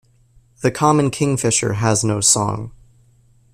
[0.61, 2.71] The common kingfisher has no song.